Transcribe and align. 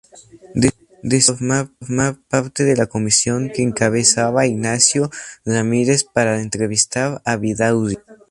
Deseó 1.03 1.35
formar 1.37 2.17
parte 2.27 2.63
de 2.63 2.75
la 2.75 2.87
comisión 2.87 3.51
que 3.53 3.61
encabezaba 3.61 4.47
Ignacio 4.47 5.11
Ramírez 5.45 6.05
para 6.05 6.41
entrevistar 6.41 7.21
a 7.23 7.37
Vidaurri. 7.37 7.99